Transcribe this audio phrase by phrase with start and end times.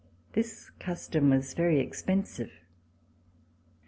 [0.33, 2.49] This custom was very expensive.